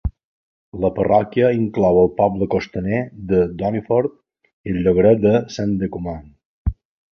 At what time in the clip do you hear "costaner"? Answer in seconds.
2.55-3.03